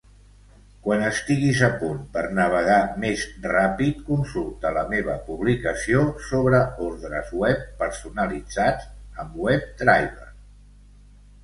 [0.85, 7.63] Quan estiguis a punt per navegar més ràpid, consulta la meva publicació sobre ordres web
[7.85, 8.91] personalitzats
[9.27, 10.29] amb WebDriver.